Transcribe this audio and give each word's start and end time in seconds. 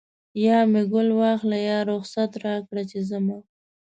یا 0.45 0.57
مې 0.71 0.81
ګل 0.91 1.09
واخله 1.19 1.57
یا 1.69 1.79
رخصت 1.91 2.31
راکړه 2.45 2.83
چې 2.91 2.99
ځمه 3.09 3.37